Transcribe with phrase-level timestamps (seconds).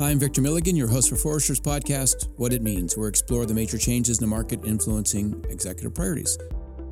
[0.00, 3.46] Hi, I'm Victor Milligan, your host for Forrester's podcast, What It Means, where we explore
[3.46, 6.38] the major changes in the market influencing executive priorities.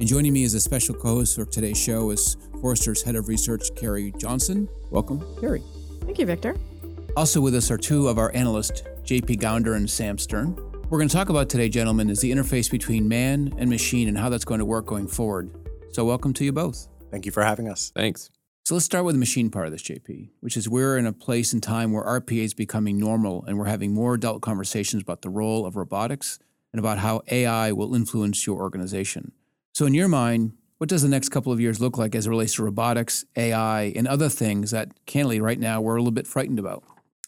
[0.00, 3.28] And joining me as a special co host for today's show is Forrester's Head of
[3.28, 4.68] Research, Carrie Johnson.
[4.90, 5.62] Welcome, Carrie.
[6.00, 6.56] Thank you, Victor.
[7.16, 10.56] Also with us are two of our analysts, JP Gownder and Sam Stern.
[10.56, 14.08] What We're going to talk about today, gentlemen, is the interface between man and machine
[14.08, 15.52] and how that's going to work going forward.
[15.92, 16.88] So, welcome to you both.
[17.12, 17.92] Thank you for having us.
[17.94, 18.30] Thanks.
[18.66, 21.12] So let's start with the machine part of this, JP, which is we're in a
[21.12, 25.22] place and time where RPA is becoming normal and we're having more adult conversations about
[25.22, 26.40] the role of robotics
[26.72, 29.30] and about how AI will influence your organization.
[29.72, 32.30] So, in your mind, what does the next couple of years look like as it
[32.30, 36.26] relates to robotics, AI, and other things that, candidly, right now we're a little bit
[36.26, 36.82] frightened about?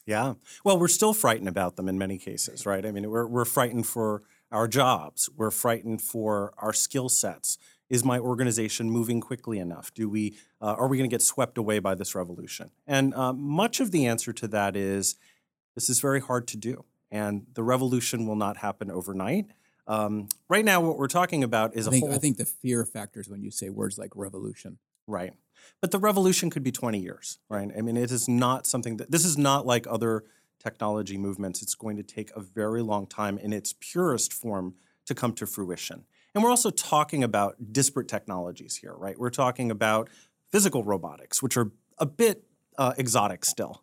[0.07, 0.35] Yeah.
[0.65, 2.85] Well, we're still frightened about them in many cases, right?
[2.85, 7.59] I mean, we're, we're frightened for our jobs, we're frightened for our skill sets
[7.91, 9.93] is my organization moving quickly enough?
[9.95, 12.71] Do we uh, are we going to get swept away by this revolution?
[12.87, 15.17] And uh, much of the answer to that is
[15.75, 19.47] this is very hard to do, and the revolution will not happen overnight.
[19.87, 22.15] Um, right now, what we're talking about is I think, a whole.
[22.15, 24.79] I think the fear factors when you say words like revolution.
[25.07, 25.33] Right,
[25.81, 27.71] but the revolution could be 20 years, right?
[27.77, 30.25] I mean, it is not something that this is not like other
[30.63, 31.63] technology movements.
[31.63, 34.75] It's going to take a very long time in its purest form
[35.07, 36.05] to come to fruition.
[36.35, 39.19] And we're also talking about disparate technologies here, right?
[39.19, 40.09] We're talking about
[40.51, 42.45] physical robotics, which are a bit
[42.77, 43.83] uh, exotic still.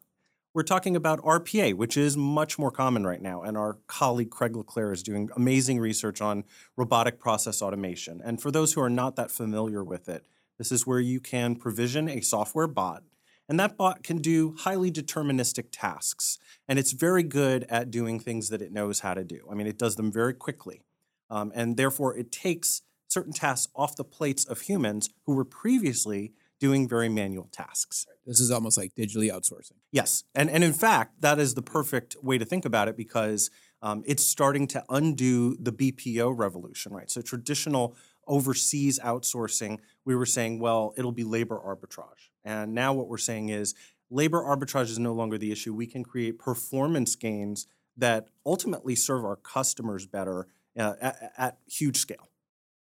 [0.54, 3.42] We're talking about RPA, which is much more common right now.
[3.42, 6.46] And our colleague Craig Le Clair is doing amazing research on
[6.78, 8.22] robotic process automation.
[8.24, 10.26] And for those who are not that familiar with it,
[10.58, 13.04] this is where you can provision a software bot.
[13.50, 16.40] And that bot can do highly deterministic tasks.
[16.70, 19.42] And it's very good at doing things that it knows how to do.
[19.52, 20.84] I mean, it does them very quickly.
[21.30, 26.34] Um, and therefore, it takes certain tasks off the plates of humans who were previously
[26.60, 28.06] doing very manual tasks.
[28.26, 29.78] This is almost like digitally outsourcing.
[29.92, 30.24] Yes.
[30.34, 33.50] And, and in fact, that is the perfect way to think about it because
[33.82, 37.10] um, it's starting to undo the BPO revolution, right?
[37.12, 37.96] So, traditional
[38.28, 42.30] overseas outsourcing, we were saying, well, it'll be labor arbitrage.
[42.44, 43.76] And now what we're saying is
[44.10, 45.74] labor arbitrage is no longer the issue.
[45.74, 50.48] We can create performance gains that ultimately serve our customers better
[50.78, 52.30] uh, at, at huge scale.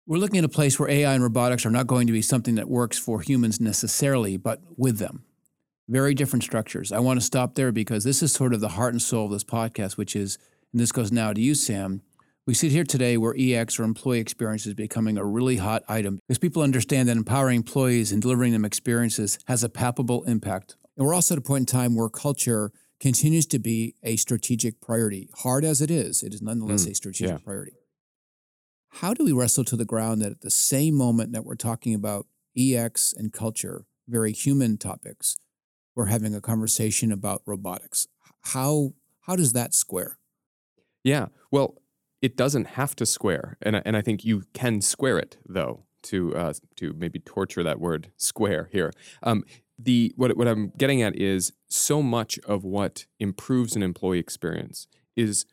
[0.05, 2.55] We're looking at a place where AI and robotics are not going to be something
[2.55, 5.23] that works for humans necessarily, but with them.
[5.87, 6.91] Very different structures.
[6.91, 9.31] I want to stop there because this is sort of the heart and soul of
[9.31, 10.37] this podcast, which is,
[10.73, 12.01] and this goes now to you, Sam.
[12.47, 16.19] We sit here today where EX or employee experience is becoming a really hot item
[16.27, 20.75] because people understand that empowering employees and delivering them experiences has a palpable impact.
[20.97, 24.81] And we're also at a point in time where culture continues to be a strategic
[24.81, 25.29] priority.
[25.37, 27.43] Hard as it is, it is nonetheless mm, a strategic yeah.
[27.43, 27.77] priority.
[28.89, 31.93] How do we wrestle to the ground that at the same moment that we're talking
[31.93, 32.25] about
[32.57, 35.37] EX and culture, very human topics,
[35.95, 38.07] we're having a conversation about robotics?
[38.41, 40.17] How how does that square?
[41.03, 41.75] Yeah, well,
[42.21, 45.85] it doesn't have to square, and and I think you can square it though.
[46.03, 48.91] To uh, to maybe torture that word square here.
[49.21, 49.43] Um,
[49.81, 54.87] the what what I'm getting at is so much of what improves an employee experience
[55.15, 55.45] is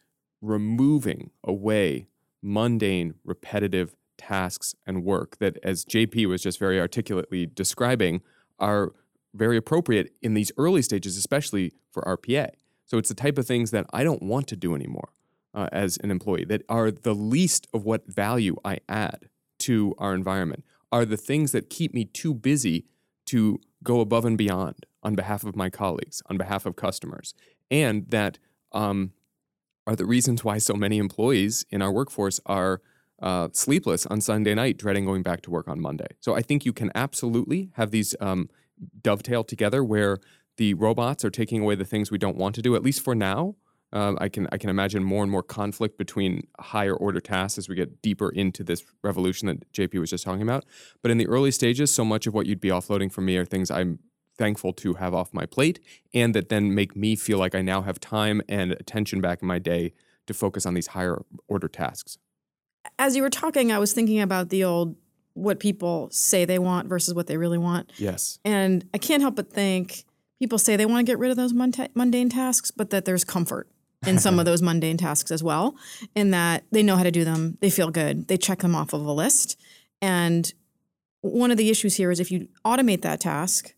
[0.42, 2.08] removing away
[2.42, 8.22] mundane, repetitive tasks and work that, as JP was just very articulately describing,
[8.58, 8.92] are
[9.34, 12.50] very appropriate in these early stages, especially for RPA.
[12.86, 15.10] So it's the type of things that I don't want to do anymore
[15.54, 19.28] uh, as an employee that are the least of what value I add
[19.60, 22.86] to our environment, are the things that keep me too busy
[23.26, 27.34] to go above and beyond on behalf of my colleagues, on behalf of customers,
[27.70, 28.38] and that
[28.72, 29.12] um,
[29.86, 32.80] are the reasons why so many employees in our workforce are
[33.22, 36.08] uh, sleepless on Sunday night, dreading going back to work on Monday.
[36.20, 38.50] So I think you can absolutely have these um,
[39.02, 40.18] dovetail together where
[40.56, 43.14] the robots are taking away the things we don't want to do, at least for
[43.14, 43.56] now,
[43.92, 47.68] um, I can I can imagine more and more conflict between higher order tasks as
[47.68, 50.64] we get deeper into this revolution that JP was just talking about.
[51.02, 53.44] But in the early stages, so much of what you'd be offloading from me are
[53.44, 54.00] things I'm
[54.36, 55.80] thankful to have off my plate,
[56.12, 59.48] and that then make me feel like I now have time and attention back in
[59.48, 59.92] my day
[60.26, 62.18] to focus on these higher order tasks.
[62.98, 64.96] As you were talking, I was thinking about the old
[65.34, 67.92] what people say they want versus what they really want.
[67.98, 68.38] Yes.
[68.44, 70.04] And I can't help but think
[70.38, 73.68] people say they want to get rid of those mundane tasks, but that there's comfort
[74.06, 75.76] in some of those mundane tasks as well,
[76.14, 78.92] in that they know how to do them, they feel good, they check them off
[78.92, 79.58] of a list.
[80.00, 80.52] And
[81.20, 83.74] one of the issues here is if you automate that task,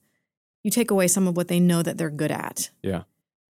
[0.63, 2.71] you take away some of what they know that they're good at.
[2.83, 3.03] Yeah.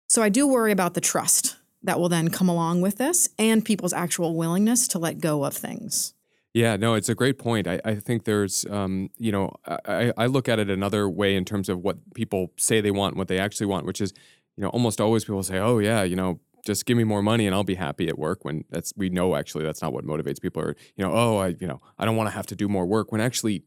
[0.06, 3.64] So I do worry about the trust that will then come along with this and
[3.64, 6.14] people's actual willingness to let go of things.
[6.54, 7.66] Yeah, no, it's a great point.
[7.66, 11.44] I, I think there's, um, you know, I, I look at it another way in
[11.44, 14.14] terms of what people say they want, what they actually want, which is
[14.56, 17.46] you know, almost always people say, "Oh yeah, you know, just give me more money
[17.46, 20.40] and I'll be happy at work." When that's we know actually that's not what motivates
[20.40, 20.62] people.
[20.62, 22.86] Or you know, oh, I you know, I don't want to have to do more
[22.86, 23.12] work.
[23.12, 23.64] When actually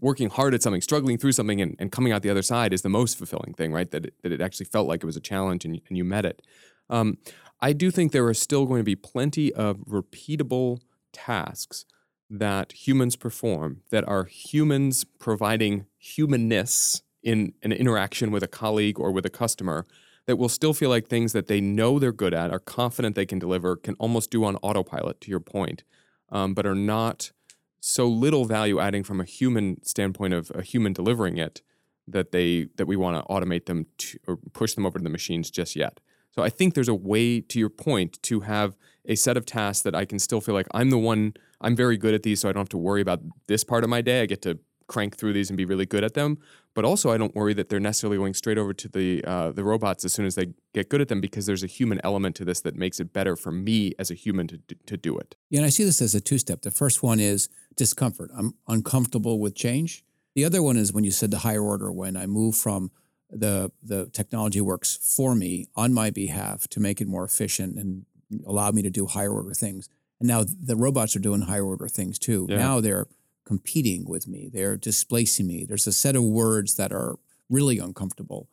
[0.00, 2.82] working hard at something, struggling through something, and, and coming out the other side is
[2.82, 3.90] the most fulfilling thing, right?
[3.90, 6.24] That it, that it actually felt like it was a challenge and, and you met
[6.24, 6.42] it.
[6.90, 7.18] Um,
[7.60, 10.80] I do think there are still going to be plenty of repeatable
[11.12, 11.84] tasks
[12.28, 19.12] that humans perform that are humans providing humanness in an interaction with a colleague or
[19.12, 19.86] with a customer
[20.26, 23.26] that will still feel like things that they know they're good at, are confident they
[23.26, 25.84] can deliver, can almost do on autopilot, to your point,
[26.30, 27.32] um, but are not
[27.80, 31.62] so little value adding from a human standpoint of a human delivering it
[32.06, 35.10] that they that we want to automate them to, or push them over to the
[35.10, 36.00] machines just yet.
[36.30, 39.82] So I think there's a way, to your point, to have a set of tasks
[39.82, 41.34] that I can still feel like I'm the one.
[41.60, 43.90] I'm very good at these, so I don't have to worry about this part of
[43.90, 44.22] my day.
[44.22, 46.38] I get to crank through these and be really good at them.
[46.74, 49.64] But also, I don't worry that they're necessarily going straight over to the uh, the
[49.64, 52.44] robots as soon as they get good at them because there's a human element to
[52.44, 55.36] this that makes it better for me as a human to to do it.
[55.50, 56.62] Yeah, and I see this as a two step.
[56.62, 58.30] The first one is discomfort.
[58.36, 60.04] I'm uncomfortable with change.
[60.34, 62.90] The other one is when you said the higher order, when I move from
[63.30, 68.06] the the technology works for me on my behalf to make it more efficient and
[68.46, 69.88] allow me to do higher order things.
[70.20, 72.46] And now the robots are doing higher order things too.
[72.48, 72.58] Yeah.
[72.58, 73.08] Now they're
[73.44, 74.50] competing with me.
[74.52, 75.64] They're displacing me.
[75.64, 77.16] There's a set of words that are
[77.48, 78.48] really uncomfortable.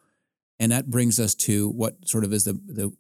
[0.59, 2.91] And that brings us to what sort of is the, the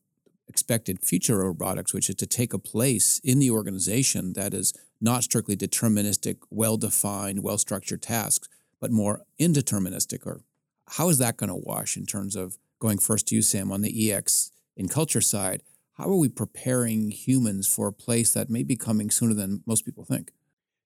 [0.47, 4.73] expected future of robotics, which is to take a place in the organization that is
[5.01, 8.49] not strictly deterministic, well defined, well structured tasks,
[8.79, 10.25] but more indeterministic.
[10.25, 10.41] Or
[10.89, 13.81] how is that going to wash in terms of going first to you, Sam, on
[13.81, 15.63] the EX in culture side?
[15.93, 19.85] How are we preparing humans for a place that may be coming sooner than most
[19.85, 20.31] people think?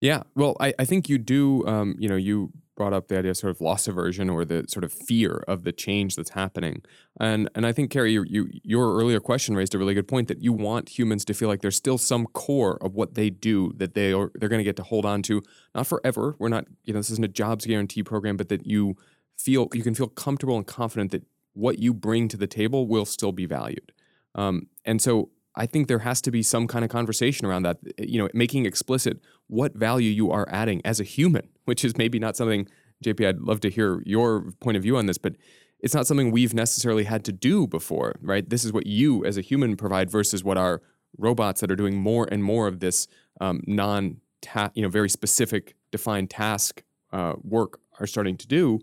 [0.01, 1.65] Yeah, well, I, I think you do.
[1.67, 4.65] Um, you know, you brought up the idea of sort of loss aversion or the
[4.67, 6.81] sort of fear of the change that's happening,
[7.19, 10.27] and and I think Carrie, you, you your earlier question raised a really good point
[10.29, 13.73] that you want humans to feel like there's still some core of what they do
[13.77, 15.43] that they are they're going to get to hold on to,
[15.75, 16.35] not forever.
[16.39, 18.95] We're not, you know, this isn't a jobs guarantee program, but that you
[19.37, 23.05] feel you can feel comfortable and confident that what you bring to the table will
[23.05, 23.91] still be valued.
[24.33, 27.77] Um, and so I think there has to be some kind of conversation around that,
[27.97, 32.19] you know, making explicit what value you are adding as a human, which is maybe
[32.19, 32.67] not something,
[33.03, 35.35] JP, I'd love to hear your point of view on this, but
[35.79, 38.47] it's not something we've necessarily had to do before, right?
[38.47, 40.81] This is what you as a human provide versus what our
[41.17, 43.07] robots that are doing more and more of this
[43.41, 44.17] um, non,
[44.73, 48.79] you know, very specific defined task uh, work are starting to do.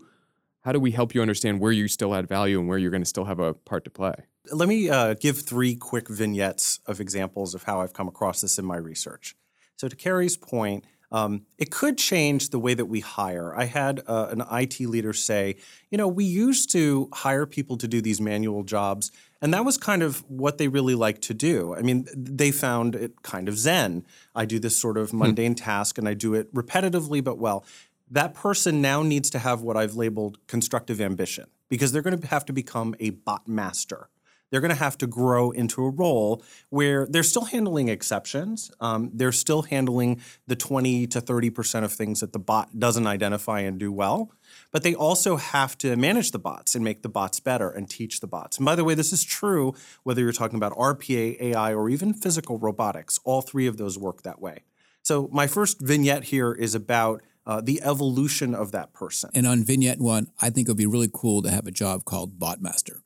[0.61, 3.01] How do we help you understand where you still add value and where you're going
[3.01, 4.13] to still have a part to play?
[4.51, 8.57] Let me uh, give three quick vignettes of examples of how I've come across this
[8.57, 9.35] in my research.
[9.75, 13.55] So, to Carrie's point, um, it could change the way that we hire.
[13.55, 15.55] I had uh, an IT leader say,
[15.89, 19.11] you know, we used to hire people to do these manual jobs,
[19.41, 21.73] and that was kind of what they really liked to do.
[21.75, 24.05] I mean, they found it kind of zen.
[24.35, 25.55] I do this sort of mundane hmm.
[25.55, 27.65] task and I do it repetitively but well.
[28.11, 32.27] That person now needs to have what I've labeled constructive ambition because they're going to
[32.27, 34.09] have to become a bot master
[34.51, 38.71] they're going to have to grow into a role where they're still handling exceptions.
[38.79, 43.61] Um, they're still handling the 20 to 30% of things that the bot doesn't identify
[43.61, 44.31] and do well.
[44.71, 48.19] But they also have to manage the bots and make the bots better and teach
[48.19, 48.57] the bots.
[48.57, 52.13] And by the way, this is true whether you're talking about RPA, AI, or even
[52.13, 53.19] physical robotics.
[53.23, 54.63] All three of those work that way.
[55.01, 59.31] So, my first vignette here is about uh, the evolution of that person.
[59.33, 62.05] And on vignette one, I think it would be really cool to have a job
[62.05, 63.01] called Bot Master.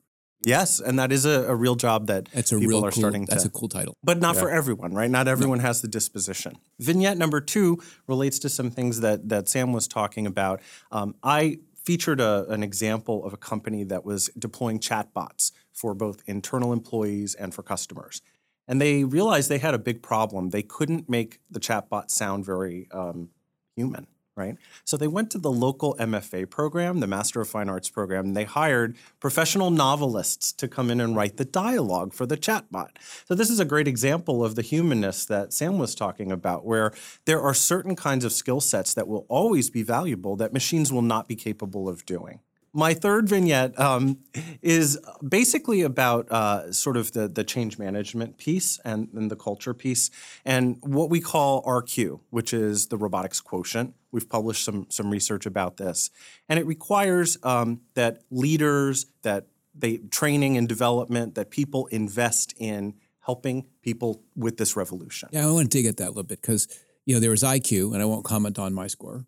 [0.46, 3.00] Yes, and that is a, a real job that it's a people real are cool,
[3.00, 3.30] starting to.
[3.30, 4.42] That's a cool title, but not yeah.
[4.42, 5.10] for everyone, right?
[5.10, 5.64] Not everyone no.
[5.64, 6.58] has the disposition.
[6.78, 10.60] Vignette number two relates to some things that that Sam was talking about.
[10.90, 16.22] Um, I featured a, an example of a company that was deploying chatbots for both
[16.26, 18.22] internal employees and for customers,
[18.66, 20.50] and they realized they had a big problem.
[20.50, 23.30] They couldn't make the chatbot sound very um,
[23.76, 24.56] human right?
[24.84, 28.36] So they went to the local MFA program, the Master of Fine Arts program, and
[28.36, 32.90] they hired professional novelists to come in and write the dialogue for the chatbot.
[33.26, 36.92] So this is a great example of the humanness that Sam was talking about, where
[37.26, 41.02] there are certain kinds of skill sets that will always be valuable that machines will
[41.02, 42.40] not be capable of doing.
[42.76, 44.18] My third vignette um,
[44.60, 49.72] is basically about uh, sort of the, the change management piece and, and the culture
[49.72, 50.10] piece,
[50.44, 53.94] and what we call RQ, which is the robotics quotient.
[54.10, 56.10] We've published some, some research about this.
[56.48, 62.94] And it requires um, that leaders, that they training and development, that people invest in
[63.20, 65.28] helping people with this revolution.
[65.32, 66.66] Yeah, I want to dig at that a little bit because
[67.06, 69.26] you know there was IQ, and I won't comment on my score.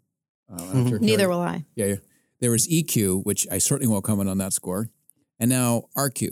[0.52, 1.04] Uh, mm-hmm.
[1.04, 1.64] Neither will I.
[1.74, 1.94] Yeah, yeah.
[2.40, 4.90] There was EQ, which I certainly won't comment on that score,
[5.38, 6.30] and now RQ.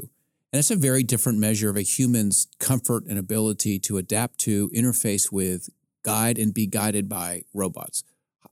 [0.53, 4.71] And it's a very different measure of a human's comfort and ability to adapt to,
[4.71, 5.69] interface with,
[6.05, 8.05] guide, and be guided by robots.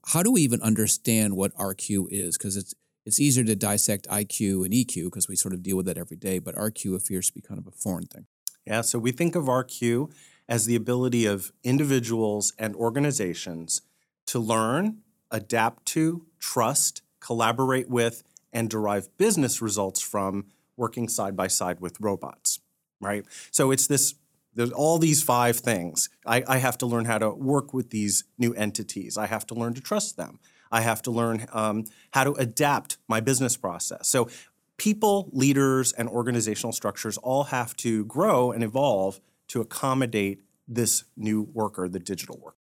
[0.07, 2.37] How do we even understand what RQ is?
[2.37, 2.73] Because it's
[3.05, 6.17] it's easier to dissect IQ and EQ because we sort of deal with that every
[6.17, 8.25] day, but RQ appears to be kind of a foreign thing.
[8.65, 10.11] Yeah, so we think of RQ
[10.47, 13.81] as the ability of individuals and organizations
[14.27, 14.99] to learn,
[15.31, 20.45] adapt to, trust, collaborate with, and derive business results from
[20.77, 22.59] working side by side with robots,
[22.99, 23.25] right?
[23.51, 24.15] So it's this
[24.55, 26.09] there's all these five things.
[26.27, 29.17] I, I, have to learn how to work with these new entities.
[29.17, 30.39] I have to learn to trust them.
[30.71, 34.07] I have to learn um, how to adapt my business process.
[34.07, 34.29] So
[34.77, 41.41] people, leaders, and organizational structures all have to grow and evolve to accommodate this new
[41.53, 42.57] worker, the digital worker.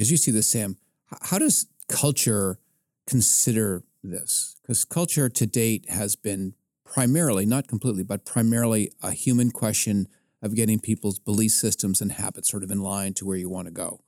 [0.00, 0.76] As you see this, Sam,
[1.22, 2.58] how does culture
[3.06, 4.56] consider this?
[4.62, 6.54] Because culture to date has been
[6.84, 10.08] primarily, not completely, but primarily a human question
[10.42, 13.66] of getting people's belief systems and habits sort of in line to where you want
[13.66, 14.00] to go.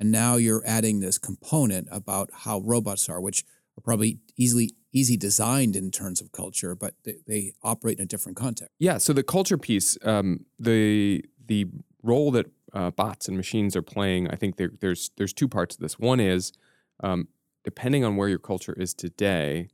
[0.00, 3.44] And now you're adding this component about how robots are, which
[3.76, 8.06] are probably easily easy designed in terms of culture, but they, they operate in a
[8.06, 8.72] different context.
[8.78, 8.98] Yeah.
[8.98, 11.66] So the culture piece, um, the the
[12.02, 15.74] role that uh, bots and machines are playing, I think there, there's there's two parts
[15.76, 15.98] of this.
[15.98, 16.52] One is
[17.00, 17.28] um,
[17.64, 19.68] depending on where your culture is today,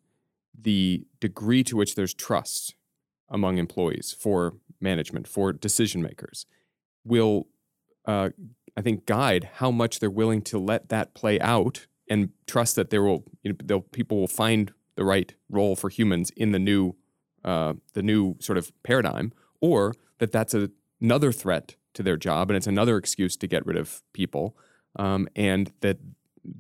[0.59, 2.75] the degree to which there's trust
[3.29, 6.47] among employees for management, for decision makers,
[7.05, 7.47] will,
[8.07, 8.31] uh,
[8.77, 12.91] I think, guide how much they're willing to let that play out and trust that
[12.91, 16.95] there will, you know, people will find the right role for humans in the new,
[17.45, 22.51] uh, the new sort of paradigm, or that that's a, another threat to their job
[22.51, 24.57] and it's another excuse to get rid of people,
[24.97, 25.99] um, and that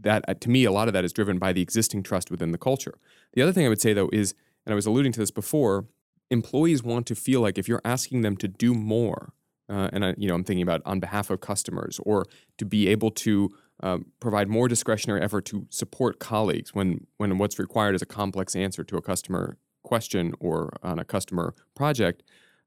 [0.00, 2.52] that uh, to me a lot of that is driven by the existing trust within
[2.52, 2.98] the culture.
[3.34, 5.86] The other thing I would say though is, and I was alluding to this before,
[6.30, 9.32] employees want to feel like if you're asking them to do more,
[9.68, 12.24] uh, and I, you know I'm thinking about on behalf of customers, or
[12.58, 13.50] to be able to
[13.82, 18.54] um, provide more discretionary effort to support colleagues when when what's required is a complex
[18.54, 22.22] answer to a customer question or on a customer project.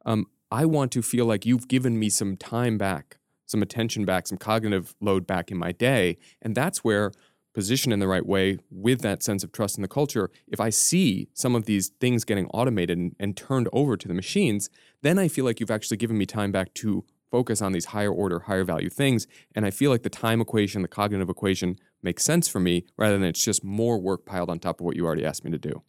[0.05, 3.17] Um, I want to feel like you've given me some time back,
[3.47, 7.11] some attention back, some cognitive load back in my day, and that's where
[7.57, 10.69] positioned in the right way with that sense of trust in the culture, if I
[10.69, 14.69] see some of these things getting automated and, and, turned over to the machines,
[15.01, 18.11] then I feel like you've actually given me time back to focus on these higher
[18.11, 19.25] order, higher value things.
[19.55, 23.17] And I feel like the time equation, the cognitive equation makes sense for me rather
[23.17, 25.57] than it's just more work piled on top of what you already asked me to
[25.57, 25.81] do.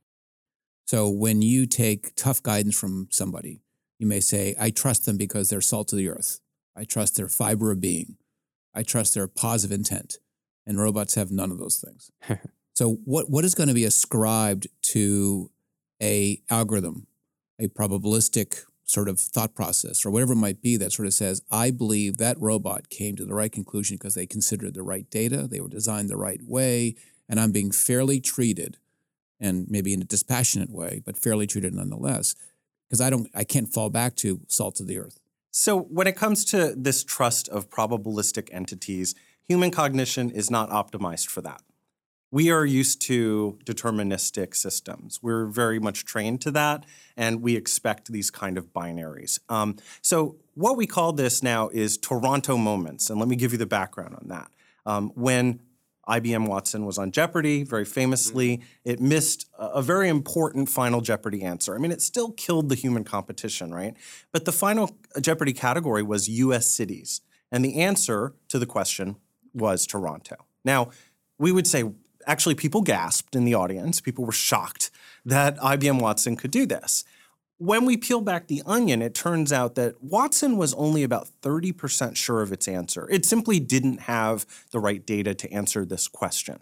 [0.87, 3.61] So when you take tough guidance from somebody,
[3.99, 6.41] you may say, I trust them because they're salt of the earth.
[6.79, 8.17] I trust their fiber of being.
[8.75, 10.19] I trust their positive intent
[10.69, 12.13] and robots have none of those things.
[12.75, 15.51] so what what is going to be ascribed to
[16.01, 17.07] a algorithm,
[17.59, 21.43] a probabilistic sort of thought process or whatever it might be that sort of says,
[21.51, 25.49] I believe that robot came to the right conclusion because they considered the right data,
[25.49, 26.95] they were designed the right way,
[27.29, 28.79] and I'm being fairly treated
[29.41, 32.35] and maybe in a dispassionate way, but fairly treated nonetheless.
[32.89, 35.19] Because I don't I can't fall back to salt of the earth.
[35.51, 39.15] So when it comes to this trust of probabilistic entities,
[39.49, 41.63] Human cognition is not optimized for that.
[42.31, 45.21] We are used to deterministic systems.
[45.23, 46.85] We're very much trained to that,
[47.17, 49.39] and we expect these kind of binaries.
[49.49, 53.59] Um, so, what we call this now is Toronto moments, and let me give you
[53.59, 54.51] the background on that.
[54.85, 55.61] Um, when
[56.09, 58.91] IBM Watson was on Jeopardy, very famously, mm-hmm.
[58.91, 61.75] it missed a very important final Jeopardy answer.
[61.75, 63.95] I mean, it still killed the human competition, right?
[64.33, 67.21] But the final Jeopardy category was US cities.
[67.53, 69.17] And the answer to the question
[69.55, 70.37] was Toronto.
[70.65, 70.91] Now,
[71.39, 71.85] we would say
[72.27, 74.01] actually people gasped in the audience.
[74.01, 74.91] People were shocked
[75.25, 77.05] that IBM Watson could do this.
[77.59, 82.15] When we peel back the onion, it turns out that Watson was only about 30%
[82.15, 83.09] sure of its answer.
[83.11, 86.61] It simply didn't have the right data to answer this question.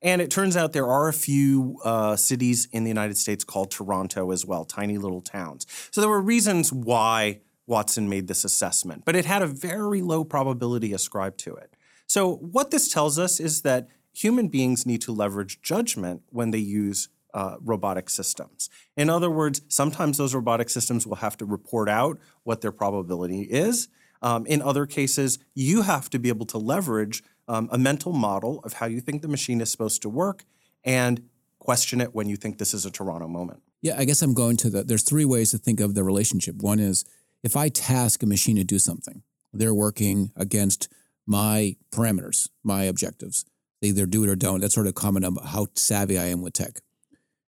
[0.00, 3.70] And it turns out there are a few uh, cities in the United States called
[3.70, 5.66] Toronto as well, tiny little towns.
[5.90, 10.24] So there were reasons why Watson made this assessment, but it had a very low
[10.24, 11.74] probability ascribed to it.
[12.06, 16.58] So, what this tells us is that human beings need to leverage judgment when they
[16.58, 18.70] use uh, robotic systems.
[18.96, 23.42] In other words, sometimes those robotic systems will have to report out what their probability
[23.42, 23.88] is.
[24.22, 28.60] Um, in other cases, you have to be able to leverage um, a mental model
[28.64, 30.44] of how you think the machine is supposed to work
[30.84, 33.62] and question it when you think this is a Toronto moment.
[33.82, 34.82] Yeah, I guess I'm going to the.
[34.82, 36.56] There's three ways to think of the relationship.
[36.56, 37.04] One is
[37.44, 40.88] if I task a machine to do something, they're working against
[41.26, 43.44] my parameters, my objectives.
[43.80, 44.60] They either do it or don't.
[44.60, 46.80] That's sort of comment on how savvy I am with tech.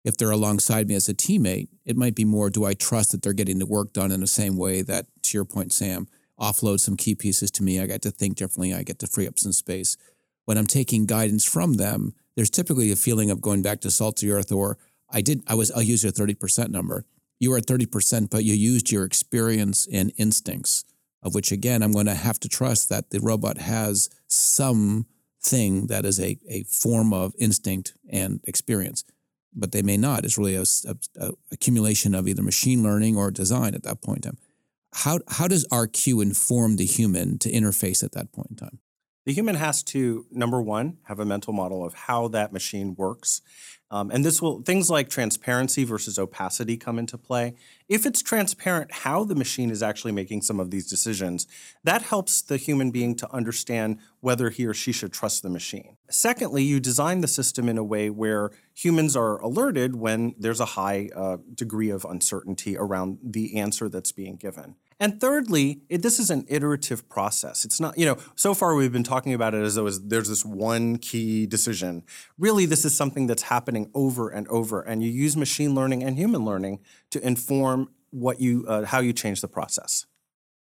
[0.04, 3.22] If they're alongside me as a teammate, it might be more do I trust that
[3.22, 6.80] they're getting the work done in the same way that, to your point, Sam, offload
[6.80, 7.80] some key pieces to me.
[7.80, 8.72] I get to think differently.
[8.72, 9.96] I get to free up some space.
[10.46, 14.30] When I'm taking guidance from them, there's typically a feeling of going back to salty
[14.30, 14.78] earth or
[15.12, 17.04] I did, I was, I'll use your 30% number.
[17.38, 20.84] You were at 30%, but you used your experience and instincts,
[21.22, 25.06] of which again, I'm going to have to trust that the robot has some
[25.42, 29.04] thing that is a, a form of instinct and experience
[29.54, 30.24] but they may not.
[30.24, 34.24] It's really a, a, a, accumulation of either machine learning or design at that point
[34.24, 34.38] in time.
[34.92, 38.78] How, how does RQ inform the human to interface at that point in time?
[39.26, 43.42] The human has to, number one, have a mental model of how that machine works.
[43.92, 47.54] Um, and this will, things like transparency versus opacity come into play.
[47.88, 51.48] If it's transparent how the machine is actually making some of these decisions,
[51.82, 55.96] that helps the human being to understand whether he or she should trust the machine.
[56.08, 60.66] Secondly, you design the system in a way where humans are alerted when there's a
[60.66, 64.76] high uh, degree of uncertainty around the answer that's being given.
[65.02, 67.64] And thirdly, it, this is an iterative process.
[67.64, 70.44] It's not, you know, so far we've been talking about it as though there's this
[70.44, 72.04] one key decision.
[72.38, 76.18] Really, this is something that's happening over and over, and you use machine learning and
[76.18, 76.80] human learning
[77.10, 80.04] to inform what you, uh, how you change the process.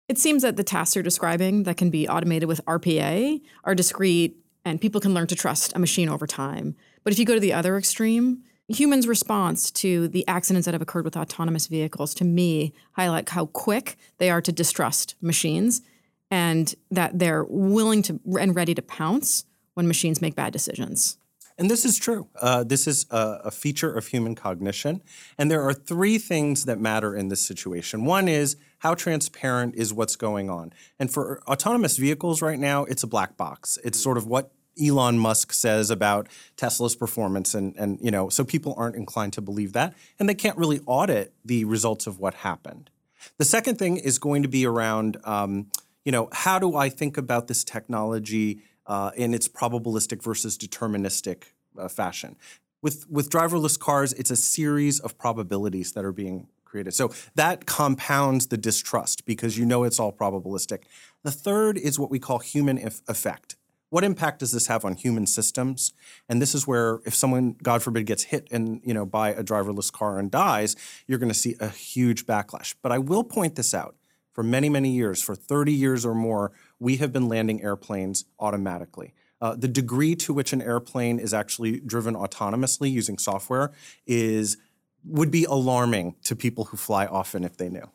[0.08, 4.36] It seems that the tasks you're describing that can be automated with RPA are discrete,
[4.64, 6.74] and people can learn to trust a machine over time.
[7.04, 10.82] But if you go to the other extreme, humans' response to the accidents that have
[10.82, 15.82] occurred with autonomous vehicles, to me, highlight how quick they are to distrust machines
[16.30, 19.44] and that they're willing to and ready to pounce
[19.74, 21.18] when machines make bad decisions.
[21.58, 22.28] And this is true.
[22.40, 25.02] Uh, this is a, a, feature of human cognition.
[25.38, 28.04] And there are three things that matter in this situation.
[28.04, 30.74] One is how transparent is what's going on.
[30.98, 33.78] And for autonomous vehicles right now, it's a black box.
[33.84, 34.52] It's sort of what
[34.82, 39.40] Elon Musk says about Tesla's performance, and and you know, so people aren't inclined to
[39.40, 42.90] believe that, and they can't really audit the results of what happened.
[43.38, 45.66] The second thing is going to be around, um,
[46.04, 51.44] you know, how do I think about this technology uh, in its probabilistic versus deterministic
[51.78, 52.36] uh, fashion?
[52.82, 56.92] With with driverless cars, it's a series of probabilities that are being created.
[56.94, 60.82] So that compounds the distrust because you know it's all probabilistic.
[61.22, 63.56] The third is what we call human effect
[63.96, 65.94] what impact does this have on human systems?
[66.28, 69.42] And this is where if someone, God forbid, gets hit and you know by a
[69.42, 72.74] driverless car and dies, you're going to see a huge backlash.
[72.82, 73.96] But I will point this out.
[74.34, 79.14] For many, many years, for 30 years or more, we have been landing airplanes automatically.
[79.40, 83.72] Uh, the degree to which an airplane is actually driven autonomously using software
[84.06, 84.58] is
[85.06, 87.88] would be alarming to people who fly often if they knew.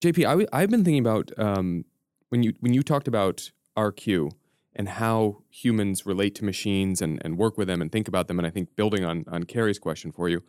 [0.00, 1.86] JP, i w- I've been thinking about um,
[2.28, 4.30] when you when you talked about RQ
[4.74, 8.38] and how humans relate to machines and, and work with them and think about them.
[8.38, 10.42] And I think building on, on Carrie's question for you,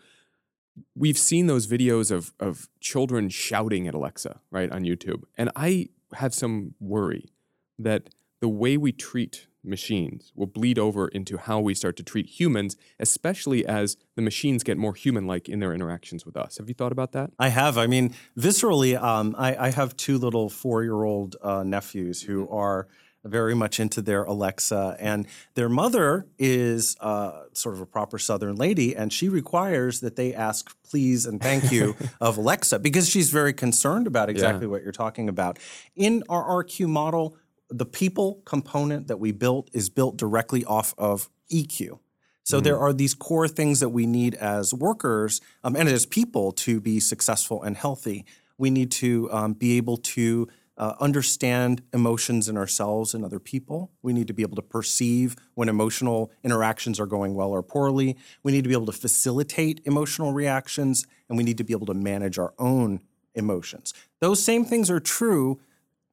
[0.95, 5.23] we've seen those videos of, of children shouting at Alexa, right, on YouTube.
[5.38, 7.29] And I have some worry
[7.77, 8.09] that
[8.39, 12.75] the way we treat machines will bleed over into how we start to treat humans,
[12.99, 16.57] especially as the machines get more human like in their interactions with us.
[16.57, 17.31] Have you thought about that?
[17.39, 17.77] I have.
[17.77, 22.49] I mean, viscerally, um, I, I, have two little four year old uh, nephews who
[22.49, 22.88] are
[23.23, 24.97] very much into their Alexa.
[24.99, 30.15] And their mother is uh, sort of a proper Southern lady, and she requires that
[30.15, 34.71] they ask please and thank you of Alexa because she's very concerned about exactly yeah.
[34.71, 35.59] what you're talking about.
[35.95, 37.38] In our RQ model,
[37.69, 41.99] the people component that we built is built directly off of EQ.
[42.43, 42.63] So mm-hmm.
[42.63, 46.79] there are these core things that we need as workers um, and as people to
[46.79, 48.25] be successful and healthy.
[48.57, 53.91] We need to um, be able to uh, understand emotions in ourselves and other people.
[54.01, 58.17] We need to be able to perceive when emotional interactions are going well or poorly.
[58.41, 61.86] We need to be able to facilitate emotional reactions, and we need to be able
[61.88, 63.01] to manage our own
[63.36, 63.93] emotions.
[64.19, 65.59] Those same things are true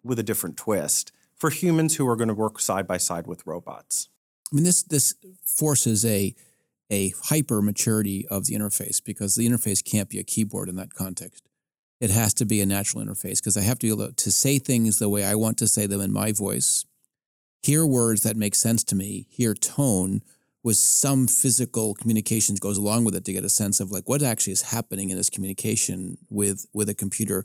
[0.02, 3.46] with a different twist for humans who are going to work side by side with
[3.46, 4.08] robots.
[4.52, 6.34] I mean, this this forces a
[6.90, 10.92] a hyper maturity of the interface because the interface can't be a keyboard in that
[10.92, 11.44] context
[12.00, 14.58] it has to be a natural interface because I have to be able to say
[14.58, 16.84] things the way I want to say them in my voice,
[17.62, 20.22] hear words that make sense to me, hear tone
[20.62, 24.22] with some physical communications goes along with it to get a sense of like what
[24.22, 27.44] actually is happening in this communication with with a computer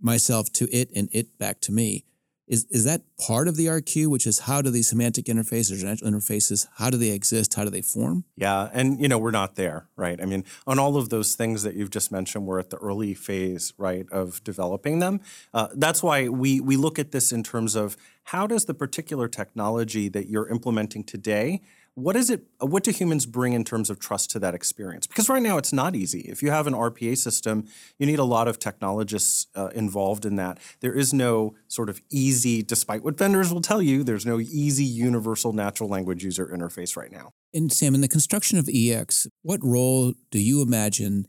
[0.00, 2.04] myself to it and it back to me
[2.46, 5.86] is is that part of the RQ, which is how do these semantic interfaces or
[5.86, 7.54] natural interfaces, how do they exist?
[7.54, 8.24] How do they form?
[8.36, 10.20] Yeah, and you know, we're not there, right?
[10.20, 13.14] I mean, on all of those things that you've just mentioned, we're at the early
[13.14, 15.20] phase, right, of developing them.
[15.52, 19.28] Uh, that's why we we look at this in terms of how does the particular
[19.28, 21.60] technology that you're implementing today
[21.94, 22.44] what is it?
[22.58, 25.06] What do humans bring in terms of trust to that experience?
[25.06, 26.20] Because right now it's not easy.
[26.22, 27.66] If you have an RPA system,
[27.98, 30.58] you need a lot of technologists uh, involved in that.
[30.80, 34.84] There is no sort of easy, despite what vendors will tell you, there's no easy
[34.84, 37.32] universal natural language user interface right now.
[37.52, 41.28] And Sam, in the construction of EX, what role do you imagine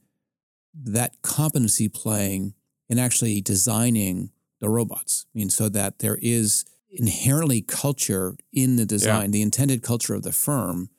[0.73, 2.55] that competency playing
[2.89, 5.27] in actually designing the robots?
[5.33, 9.33] I mean, so that there is inherently culture in the design, yeah.
[9.33, 10.89] the intended culture of the firm,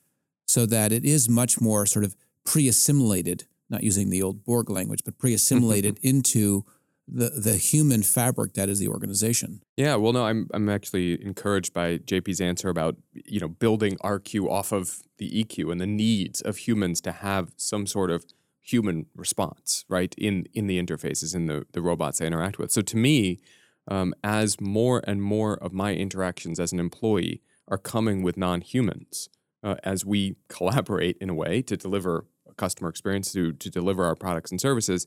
[0.46, 4.70] so that it is much more sort of pre assimilated, not using the old Borg
[4.70, 6.64] language, but pre assimilated into
[7.08, 9.62] the the human fabric that is the organization.
[9.76, 14.50] Yeah, well, no, I'm I'm actually encouraged by JP's answer about you know building RQ
[14.50, 18.24] off of the EQ and the needs of humans to have some sort of
[18.62, 20.14] human response, right?
[20.18, 22.72] In in the interfaces in the the robots they interact with.
[22.72, 23.38] So to me,
[23.88, 29.28] um, as more and more of my interactions as an employee are coming with non-humans,
[29.62, 34.04] uh, as we collaborate in a way to deliver a customer experience to to deliver
[34.04, 35.06] our products and services,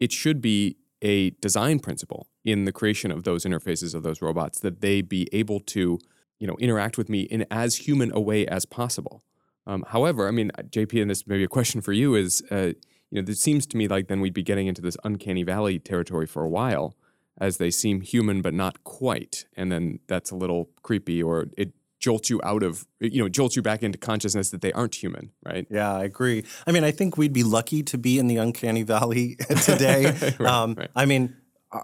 [0.00, 4.60] it should be a design principle in the creation of those interfaces of those robots
[4.60, 5.98] that they be able to
[6.38, 9.22] you know interact with me in as human a way as possible.
[9.66, 12.72] Um, however, I mean, JP, and this may be a question for you is, uh,
[13.10, 15.78] you know, it seems to me like then we'd be getting into this uncanny valley
[15.80, 16.94] territory for a while,
[17.38, 21.72] as they seem human but not quite, and then that's a little creepy, or it
[21.98, 25.32] jolts you out of, you know, jolts you back into consciousness that they aren't human,
[25.44, 25.66] right?
[25.70, 26.44] Yeah, I agree.
[26.66, 30.14] I mean, I think we'd be lucky to be in the uncanny valley today.
[30.38, 30.90] right, um, right.
[30.94, 31.34] I mean,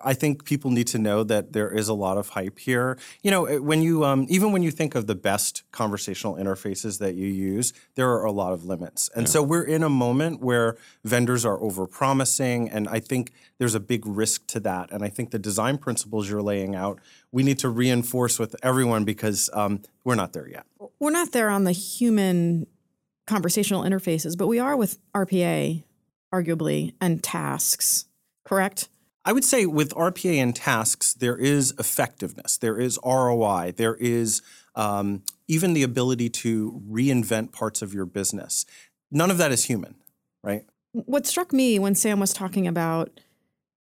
[0.05, 2.98] I think people need to know that there is a lot of hype here.
[3.22, 7.14] You know, when you um, even when you think of the best conversational interfaces that
[7.14, 9.31] you use, there are a lot of limits, and yeah.
[9.31, 14.07] so we're in a moment where vendors are overpromising, and I think there's a big
[14.07, 14.90] risk to that.
[14.90, 17.00] And I think the design principles you're laying out,
[17.31, 20.66] we need to reinforce with everyone because um, we're not there yet.
[20.98, 22.66] We're not there on the human
[23.26, 25.85] conversational interfaces, but we are with RPA,
[26.33, 28.07] arguably, and tasks.
[28.44, 28.88] Correct?
[29.24, 34.42] I would say with RPA and tasks, there is effectiveness, there is ROI, there is
[34.74, 38.66] um, even the ability to reinvent parts of your business.
[39.11, 39.94] None of that is human,
[40.42, 40.64] right?
[40.92, 43.20] What struck me when Sam was talking about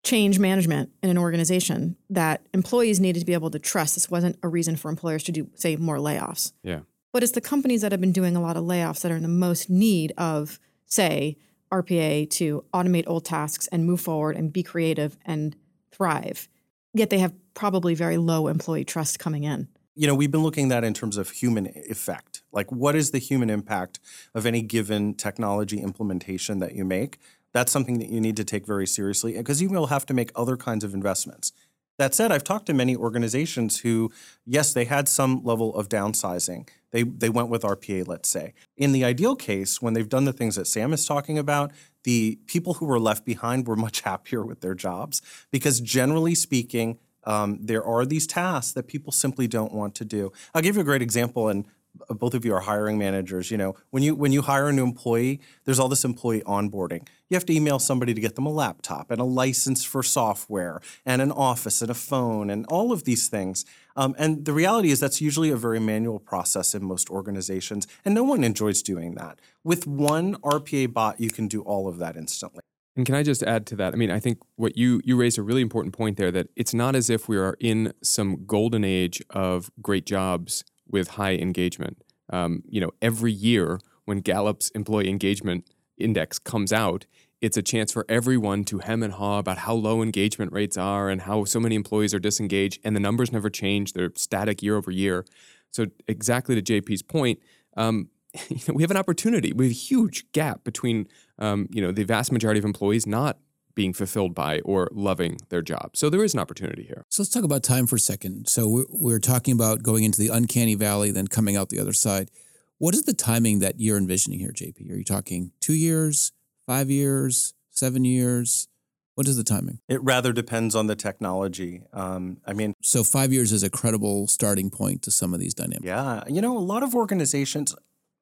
[0.03, 4.38] change management in an organization that employees needed to be able to trust this wasn't
[4.43, 6.53] a reason for employers to do, say, more layoffs.
[6.62, 6.81] Yeah.
[7.12, 9.23] But it's the companies that have been doing a lot of layoffs that are in
[9.23, 11.37] the most need of, say,
[11.73, 15.57] RPA to automate old tasks and move forward and be creative and
[15.91, 16.49] thrive.
[16.93, 19.69] Yet they have probably very low employee trust coming in.
[19.95, 22.43] You know, we've been looking at that in terms of human effect.
[22.53, 24.01] Like, what is the human impact
[24.35, 27.19] of any given technology implementation that you make?
[27.53, 30.31] That's something that you need to take very seriously because you will have to make
[30.35, 31.53] other kinds of investments.
[32.01, 34.11] That said, I've talked to many organizations who,
[34.47, 36.67] yes, they had some level of downsizing.
[36.93, 38.55] They, they went with RPA, let's say.
[38.79, 41.73] In the ideal case, when they've done the things that Sam is talking about,
[42.05, 46.99] the people who were left behind were much happier with their jobs because, generally speaking,
[47.25, 50.33] um, there are these tasks that people simply don't want to do.
[50.55, 51.67] I'll give you a great example, and
[52.09, 53.50] both of you are hiring managers.
[53.50, 57.07] You know, when you when you hire a new employee, there's all this employee onboarding.
[57.29, 60.81] You have to email somebody to get them a laptop and a license for software
[61.07, 63.64] and an office and a phone and all of these things.
[63.96, 68.14] Um, and the reality is that's usually a very manual process in most organizations, and
[68.14, 69.38] no one enjoys doing that.
[69.62, 72.61] With one RPA bot, you can do all of that instantly.
[72.96, 73.94] And can I just add to that?
[73.94, 76.74] I mean, I think what you you raised a really important point there that it's
[76.74, 82.03] not as if we are in some golden age of great jobs with high engagement.
[82.31, 87.07] Um, you know, every year when Gallup's employee engagement index comes out,
[87.40, 91.09] it's a chance for everyone to hem and haw about how low engagement rates are
[91.09, 94.76] and how so many employees are disengaged, and the numbers never change; they're static year
[94.76, 95.24] over year.
[95.70, 97.40] So, exactly to JP's point,
[97.76, 98.09] um,
[98.48, 99.53] you know, we have an opportunity.
[99.53, 103.38] We have a huge gap between um, you know the vast majority of employees not
[103.75, 105.91] being fulfilled by or loving their job.
[105.95, 107.05] So there is an opportunity here.
[107.09, 108.49] So let's talk about time for a second.
[108.49, 111.93] So we're, we're talking about going into the uncanny valley, then coming out the other
[111.93, 112.31] side.
[112.79, 114.91] What is the timing that you're envisioning here, JP?
[114.91, 116.33] Are you talking two years,
[116.67, 118.69] five years, seven years?
[119.17, 119.81] What is the timing?
[119.87, 121.83] It rather depends on the technology.
[121.93, 125.53] Um, I mean, so five years is a credible starting point to some of these
[125.53, 125.85] dynamics.
[125.85, 127.75] Yeah, you know, a lot of organizations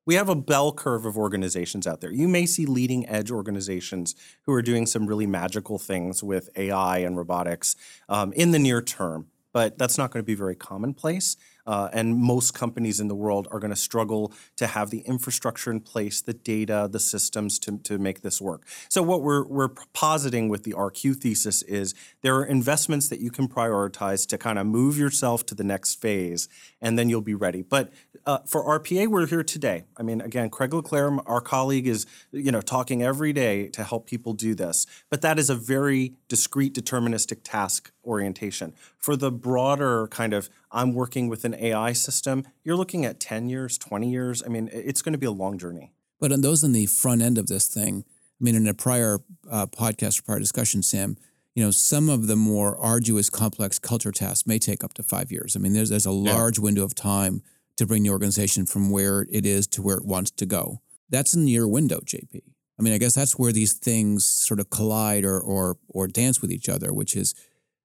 [0.08, 2.10] we have a bell curve of organizations out there.
[2.10, 4.14] You may see leading edge organizations
[4.46, 7.76] who are doing some really magical things with AI and robotics
[8.08, 11.36] um, in the near term, but that's not going to be very commonplace.
[11.66, 15.70] Uh, and most companies in the world are going to struggle to have the infrastructure
[15.70, 18.66] in place, the data, the systems to, to make this work.
[18.88, 23.30] So, what we're, we're positing with the RQ thesis is there are investments that you
[23.30, 26.48] can prioritize to kind of move yourself to the next phase,
[26.80, 27.62] and then you'll be ready.
[27.62, 27.92] But
[28.26, 29.84] uh, for RPA, we're here today.
[29.96, 33.84] I mean, again, Craig Le Clair, our colleague, is you know talking every day to
[33.84, 34.86] help people do this.
[35.10, 38.74] But that is a very discrete, deterministic task orientation.
[38.96, 43.48] For the broader kind of I'm working with an AI system, you're looking at 10
[43.48, 44.42] years, 20 years.
[44.44, 45.92] I mean, it's going to be a long journey.
[46.20, 48.04] But on those in the front end of this thing,
[48.40, 51.16] I mean, in a prior uh, podcast or prior discussion, Sam,
[51.58, 55.32] you know, some of the more arduous, complex culture tasks may take up to five
[55.32, 55.56] years.
[55.56, 56.62] I mean, there's there's a large yeah.
[56.62, 57.42] window of time
[57.78, 60.82] to bring the organization from where it is to where it wants to go.
[61.10, 62.42] That's in your window, JP.
[62.78, 66.40] I mean, I guess that's where these things sort of collide or or or dance
[66.40, 67.34] with each other, which is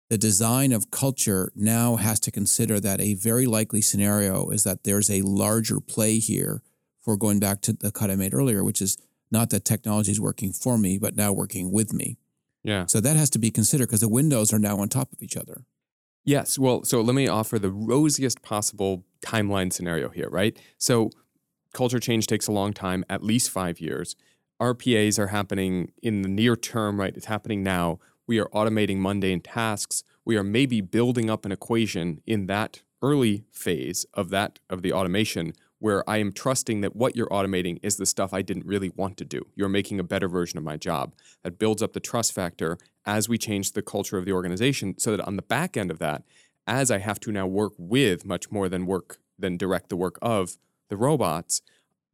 [0.07, 4.83] the design of culture now has to consider that a very likely scenario is that
[4.83, 6.61] there's a larger play here
[7.01, 8.99] for going back to the cut I made earlier, which is
[9.31, 12.17] not that technology is working for me, but now working with me.
[12.63, 12.85] Yeah.
[12.87, 15.35] So that has to be considered because the windows are now on top of each
[15.35, 15.65] other.
[16.23, 16.57] Yes.
[16.57, 20.57] Well, so let me offer the rosiest possible timeline scenario here, right?
[20.77, 21.09] So
[21.73, 24.15] culture change takes a long time, at least five years.
[24.61, 27.15] RPAs are happening in the near term, right?
[27.15, 30.03] It's happening now we are automating mundane tasks.
[30.25, 34.93] We are maybe building up an equation in that early phase of that of the
[34.93, 38.87] automation where I am trusting that what you're automating is the stuff I didn't really
[38.95, 39.47] want to do.
[39.53, 41.13] You're making a better version of my job.
[41.43, 45.11] That builds up the trust factor as we change the culture of the organization so
[45.11, 46.23] that on the back end of that,
[46.65, 50.17] as I have to now work with much more than work than direct the work
[50.21, 51.61] of the robots,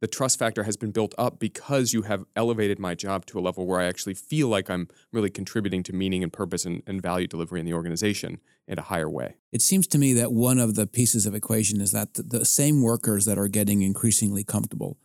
[0.00, 3.40] the trust factor has been built up because you have elevated my job to a
[3.40, 7.02] level where I actually feel like I'm really contributing to meaning and purpose and, and,
[7.02, 9.36] value delivery in the organization in a higher way.
[9.52, 12.82] It seems to me that one of the pieces of equation is that the, same
[12.82, 14.98] workers that are getting increasingly comfortable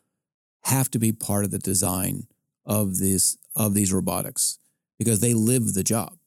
[0.64, 2.28] have to be part of the design
[2.66, 4.58] of these of these robotics
[4.98, 6.18] because they live the job.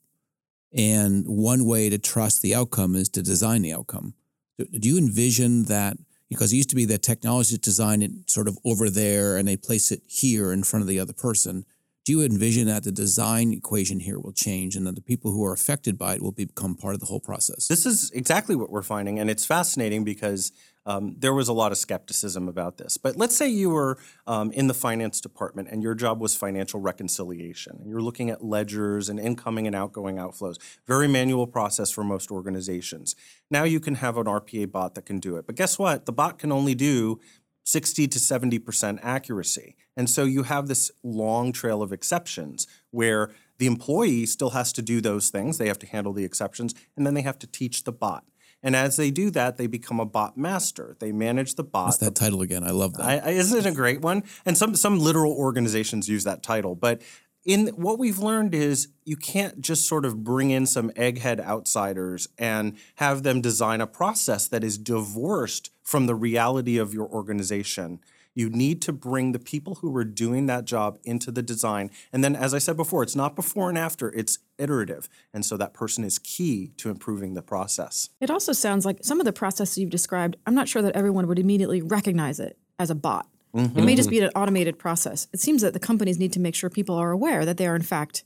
[0.72, 4.14] And one way to trust the outcome is to design the outcome.
[4.58, 5.96] Do you envision that
[6.28, 9.56] because it used to be that technologists design it sort of over there and they
[9.56, 11.64] place it here in front of the other person.
[12.04, 15.44] Do you envision that the design equation here will change and that the people who
[15.44, 17.68] are affected by it will become part of the whole process?
[17.68, 19.18] This is exactly what we're finding.
[19.18, 20.52] And it's fascinating because
[20.88, 22.96] um, there was a lot of skepticism about this.
[22.96, 26.80] But let's say you were um, in the finance department and your job was financial
[26.80, 30.56] reconciliation, and you're looking at ledgers and incoming and outgoing outflows.
[30.86, 33.14] Very manual process for most organizations.
[33.50, 35.46] Now you can have an RPA bot that can do it.
[35.46, 36.06] But guess what?
[36.06, 37.20] The bot can only do
[37.64, 39.76] 60 to 70% accuracy.
[39.94, 44.80] And so you have this long trail of exceptions where the employee still has to
[44.80, 45.58] do those things.
[45.58, 48.24] They have to handle the exceptions, and then they have to teach the bot.
[48.62, 50.96] And as they do that, they become a bot master.
[50.98, 51.86] They manage the bot.
[51.86, 52.64] What's that title again?
[52.64, 53.04] I love that.
[53.04, 54.24] I, I, isn't it a great one?
[54.44, 56.74] And some some literal organizations use that title.
[56.74, 57.02] But
[57.44, 62.28] in what we've learned is you can't just sort of bring in some egghead outsiders
[62.36, 68.00] and have them design a process that is divorced from the reality of your organization
[68.34, 71.90] you need to bring the people who were doing that job into the design.
[72.12, 75.08] And then, as I said before, it's not before and after, it's iterative.
[75.34, 78.10] And so that person is key to improving the process.
[78.20, 81.26] It also sounds like some of the processes you've described, I'm not sure that everyone
[81.26, 83.26] would immediately recognize it as a bot.
[83.54, 83.78] Mm-hmm.
[83.78, 85.26] It may just be an automated process.
[85.32, 87.76] It seems that the companies need to make sure people are aware that they are,
[87.76, 88.24] in fact,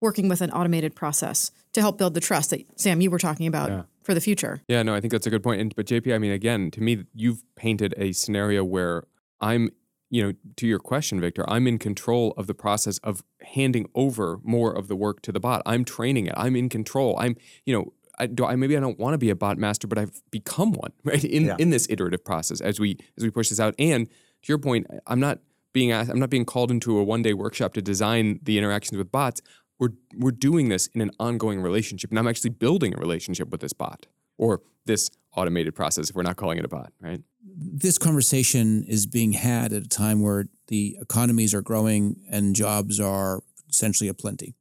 [0.00, 3.46] working with an automated process to help build the trust that Sam you were talking
[3.46, 3.82] about yeah.
[4.02, 4.62] for the future.
[4.68, 5.60] Yeah, no, I think that's a good point.
[5.60, 9.04] And but JP, I mean, again, to me, you've painted a scenario where
[9.40, 9.70] I'm,
[10.10, 14.38] you know, to your question, Victor, I'm in control of the process of handing over
[14.42, 15.62] more of the work to the bot.
[15.66, 16.34] I'm training it.
[16.36, 17.16] I'm in control.
[17.18, 19.86] I'm, you know, I, do I maybe I don't want to be a bot master,
[19.86, 21.24] but I've become one, right?
[21.24, 21.56] In yeah.
[21.58, 23.74] in this iterative process as we as we push this out.
[23.78, 25.40] And to your point, I'm not
[25.72, 28.96] being asked, I'm not being called into a one day workshop to design the interactions
[28.96, 29.42] with bots.
[29.78, 33.60] We're we're doing this in an ongoing relationship, and I'm actually building a relationship with
[33.60, 34.06] this bot
[34.38, 37.20] or this automated process if we're not calling it a bot, right?
[37.42, 43.00] This conversation is being had at a time where the economies are growing and jobs
[43.00, 44.54] are essentially aplenty.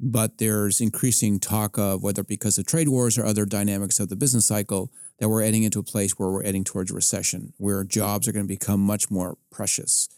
[0.00, 4.16] But there's increasing talk of whether because of trade wars or other dynamics of the
[4.16, 8.26] business cycle that we're heading into a place where we're heading towards recession, where jobs
[8.26, 10.08] are going to become much more precious.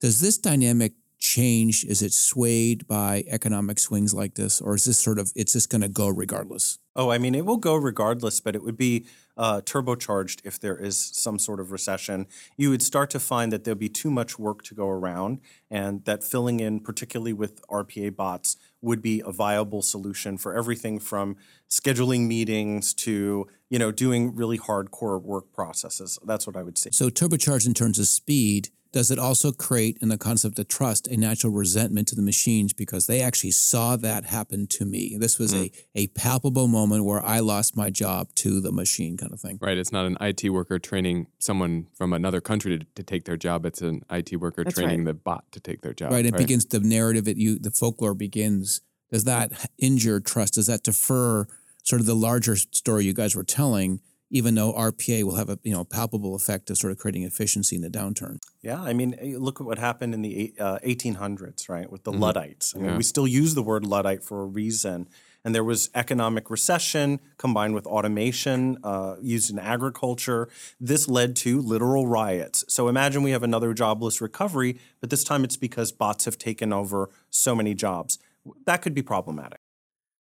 [0.00, 0.92] Does this dynamic
[1.34, 1.84] change?
[1.84, 5.70] Is it swayed by economic swings like this, or is this sort of it's just
[5.70, 6.78] going to go regardless?
[6.96, 10.76] Oh, I mean, it will go regardless, but it would be uh, turbocharged if there
[10.76, 12.26] is some sort of recession.
[12.56, 16.04] You would start to find that there'll be too much work to go around, and
[16.04, 21.36] that filling in, particularly with RPA bots, would be a viable solution for everything from
[21.68, 26.18] scheduling meetings to you know doing really hardcore work processes.
[26.24, 26.90] That's what I would say.
[26.92, 31.08] So turbocharged in terms of speed does it also create in the concept of trust
[31.08, 35.36] a natural resentment to the machines because they actually saw that happen to me this
[35.36, 35.74] was mm.
[35.96, 39.58] a, a palpable moment where i lost my job to the machine kind of thing
[39.60, 43.36] right it's not an it worker training someone from another country to, to take their
[43.36, 45.06] job it's an it worker That's training right.
[45.06, 46.38] the bot to take their job right it right?
[46.38, 48.80] begins the narrative it you the folklore begins
[49.10, 51.48] does that injure trust does that defer
[51.82, 54.00] sort of the larger story you guys were telling
[54.34, 57.76] even though RPA will have a you know palpable effect of sort of creating efficiency
[57.76, 58.38] in the downturn.
[58.62, 62.10] Yeah, I mean, eh, look at what happened in the uh, 1800s, right, with the
[62.10, 62.20] mm-hmm.
[62.20, 62.74] Luddites.
[62.74, 62.96] I mean, yeah.
[62.96, 65.08] we still use the word Luddite for a reason.
[65.46, 70.48] And there was economic recession combined with automation uh, used in agriculture.
[70.80, 72.64] This led to literal riots.
[72.66, 76.72] So imagine we have another jobless recovery, but this time it's because bots have taken
[76.72, 78.18] over so many jobs.
[78.64, 79.60] That could be problematic.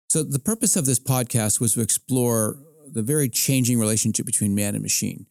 [0.10, 2.58] So the purpose of this podcast was to explore
[2.94, 5.26] the very changing relationship between man and machine.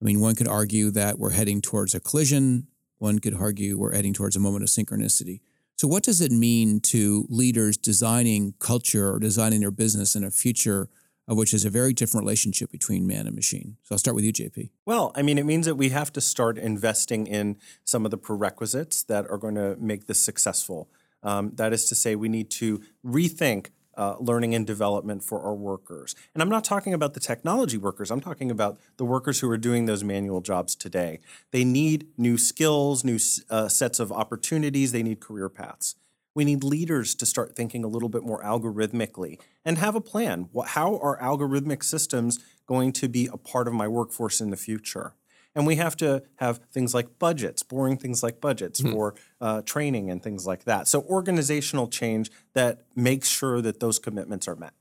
[0.00, 2.68] I mean, one could argue that we're heading towards a collision.
[2.98, 5.40] One could argue we're heading towards a moment of synchronicity.
[5.76, 10.30] So, what does it mean to leaders designing culture or designing their business in a
[10.30, 10.88] future
[11.26, 13.76] of which is a very different relationship between man and machine?
[13.82, 14.70] So, I'll start with you, JP.
[14.86, 18.18] Well, I mean, it means that we have to start investing in some of the
[18.18, 20.90] prerequisites that are going to make this successful.
[21.22, 23.68] Um, that is to say, we need to rethink
[24.00, 26.16] uh, learning and development for our workers.
[26.32, 29.58] And I'm not talking about the technology workers, I'm talking about the workers who are
[29.58, 31.20] doing those manual jobs today.
[31.50, 33.18] They need new skills, new
[33.50, 35.96] uh, sets of opportunities, they need career paths.
[36.34, 40.48] We need leaders to start thinking a little bit more algorithmically and have a plan.
[40.68, 45.12] How are algorithmic systems going to be a part of my workforce in the future?
[45.54, 48.92] And we have to have things like budgets, boring things like budgets mm-hmm.
[48.92, 50.86] for uh, training and things like that.
[50.86, 54.74] So organizational change that makes sure that those commitments are met.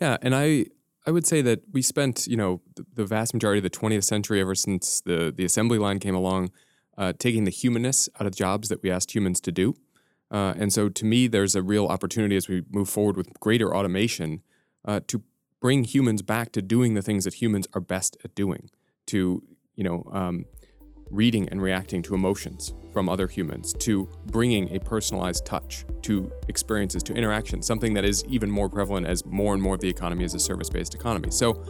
[0.00, 0.66] Yeah, and I
[1.06, 4.04] I would say that we spent you know the, the vast majority of the 20th
[4.04, 6.50] century, ever since the the assembly line came along,
[6.98, 9.74] uh, taking the humanness out of jobs that we asked humans to do.
[10.30, 13.74] Uh, and so, to me, there's a real opportunity as we move forward with greater
[13.74, 14.42] automation
[14.84, 15.22] uh, to
[15.60, 18.68] bring humans back to doing the things that humans are best at doing
[19.06, 19.42] to
[19.76, 20.44] you know um,
[21.10, 27.02] reading and reacting to emotions from other humans to bringing a personalized touch to experiences
[27.02, 30.24] to interactions something that is even more prevalent as more and more of the economy
[30.24, 31.30] is a service-based economy.
[31.30, 31.62] So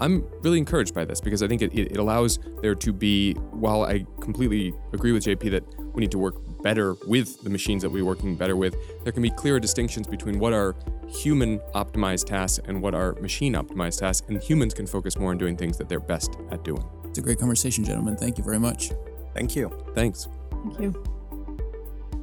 [0.00, 3.82] i'm really encouraged by this because i think it, it allows there to be while
[3.82, 7.90] i completely agree with jp that we need to work better with the machines that
[7.90, 10.74] we're working better with there can be clearer distinctions between what are
[11.08, 15.38] human optimized tasks and what are machine optimized tasks and humans can focus more on
[15.38, 16.84] doing things that they're best at doing
[17.18, 18.16] a great conversation, gentlemen.
[18.16, 18.92] Thank you very much.
[19.34, 19.70] Thank you.
[19.94, 20.28] Thanks.
[20.50, 21.04] Thank you.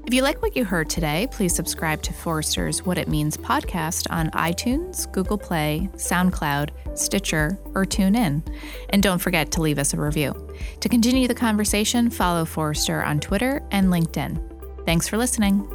[0.06, 4.06] If you like what you heard today, please subscribe to Forrester's What It Means podcast
[4.12, 8.44] on iTunes, Google Play, SoundCloud, Stitcher, or TuneIn.
[8.90, 10.34] And don't forget to leave us a review.
[10.82, 14.86] To continue the conversation, follow Forrester on Twitter and LinkedIn.
[14.86, 15.68] Thanks for listening.